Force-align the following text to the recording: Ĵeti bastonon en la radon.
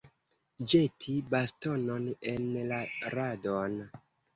Ĵeti 0.73 1.13
bastonon 1.35 2.11
en 2.35 2.51
la 2.75 2.85
radon. 3.19 3.83